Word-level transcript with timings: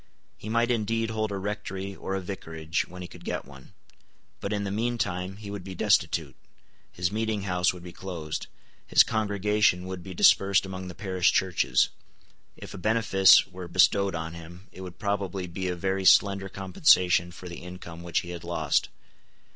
He 0.35 0.49
might 0.49 0.71
indeed 0.71 1.11
hold 1.11 1.31
a 1.31 1.37
rectory 1.37 1.95
or 1.95 2.15
a 2.15 2.21
vicarage, 2.21 2.87
when 2.87 3.03
he 3.03 3.07
could 3.07 3.23
get 3.23 3.45
one. 3.45 3.73
But 4.39 4.51
in 4.51 4.63
the 4.63 4.71
meantime 4.71 5.37
he 5.37 5.51
would 5.51 5.63
be 5.63 5.75
destitute: 5.75 6.35
his 6.91 7.11
meeting 7.11 7.43
house 7.43 7.71
would 7.71 7.83
be 7.83 7.91
closed: 7.91 8.47
his 8.87 9.03
congregation 9.03 9.85
would 9.85 10.01
be 10.01 10.15
dispersed 10.15 10.65
among 10.65 10.87
the 10.87 10.95
parish 10.95 11.31
churches: 11.31 11.89
if 12.57 12.73
a 12.73 12.79
benefice 12.79 13.45
were 13.45 13.67
bestowed 13.67 14.15
on 14.15 14.33
him, 14.33 14.69
it 14.71 14.81
would 14.81 14.97
probably 14.97 15.45
be 15.45 15.67
a 15.67 15.75
very 15.75 16.03
slender 16.03 16.49
compensation 16.49 17.29
for 17.31 17.47
the 17.47 17.59
income 17.61 18.01
which 18.01 18.21
he 18.21 18.31
had 18.31 18.43
lost. 18.43 18.89